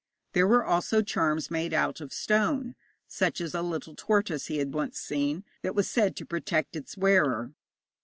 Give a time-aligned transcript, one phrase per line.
[0.33, 2.73] There were also charms made out of stone,
[3.07, 6.97] such as a little tortoise he had once seen that was said to protect its
[6.97, 7.53] wearer.